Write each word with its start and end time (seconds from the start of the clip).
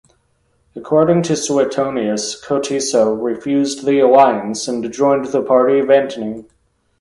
According 0.75 1.21
to 1.23 1.35
Suetonius, 1.35 2.43
Cotiso 2.43 3.13
refused 3.13 3.85
the 3.85 3.99
alliance 3.99 4.67
and 4.67 4.91
joined 4.91 5.25
the 5.25 5.43
party 5.43 5.77
of 5.77 5.91
Antony. 5.91 6.45